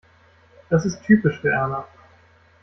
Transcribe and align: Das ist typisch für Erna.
Das 0.71 0.83
ist 0.83 0.99
typisch 1.03 1.39
für 1.41 1.51
Erna. 1.51 1.87